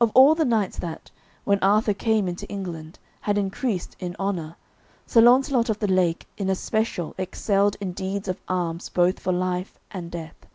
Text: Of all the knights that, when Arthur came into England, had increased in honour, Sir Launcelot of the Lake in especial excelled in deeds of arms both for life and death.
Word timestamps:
Of 0.00 0.12
all 0.14 0.36
the 0.36 0.44
knights 0.44 0.78
that, 0.78 1.10
when 1.42 1.58
Arthur 1.62 1.92
came 1.92 2.28
into 2.28 2.46
England, 2.46 3.00
had 3.22 3.36
increased 3.36 3.96
in 3.98 4.14
honour, 4.16 4.54
Sir 5.04 5.20
Launcelot 5.20 5.68
of 5.68 5.80
the 5.80 5.88
Lake 5.88 6.28
in 6.36 6.48
especial 6.48 7.12
excelled 7.18 7.74
in 7.80 7.90
deeds 7.92 8.28
of 8.28 8.40
arms 8.46 8.88
both 8.88 9.18
for 9.18 9.32
life 9.32 9.76
and 9.90 10.12
death. 10.12 10.46